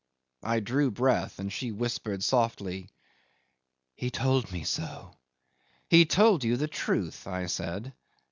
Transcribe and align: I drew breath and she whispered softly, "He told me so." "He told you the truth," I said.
I 0.41 0.61
drew 0.61 0.89
breath 0.89 1.37
and 1.37 1.53
she 1.53 1.71
whispered 1.71 2.23
softly, 2.23 2.89
"He 3.95 4.09
told 4.09 4.51
me 4.51 4.63
so." 4.63 5.15
"He 5.91 6.07
told 6.07 6.43
you 6.43 6.57
the 6.57 6.67
truth," 6.67 7.27
I 7.27 7.45
said. 7.45 7.93